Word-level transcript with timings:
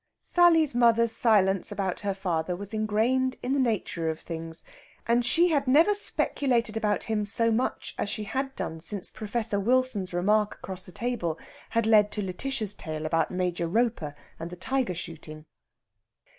Sally's 0.19 0.73
mother's 0.73 1.11
silence 1.11 1.71
about 1.71 1.99
her 1.99 2.15
father 2.15 2.55
was 2.55 2.73
ingrained 2.73 3.35
in 3.43 3.53
the 3.53 3.59
nature 3.59 4.09
of 4.09 4.19
things, 4.19 4.63
and 5.05 5.23
she 5.23 5.49
had 5.49 5.67
never 5.67 5.93
speculated 5.93 6.75
about 6.75 7.03
him 7.03 7.23
so 7.23 7.51
much 7.51 7.93
as 7.99 8.09
she 8.09 8.23
had 8.23 8.55
done 8.55 8.79
since 8.81 9.11
Professor 9.11 9.59
Wilson's 9.59 10.11
remark 10.11 10.55
across 10.55 10.87
the 10.87 10.91
table 10.91 11.37
had 11.69 11.85
led 11.85 12.11
to 12.13 12.23
Lætitia's 12.23 12.73
tale 12.73 13.05
about 13.05 13.29
Major 13.29 13.67
Roper 13.67 14.15
and 14.39 14.49
the 14.49 14.55
tiger 14.55 14.95
shooting. 14.95 15.45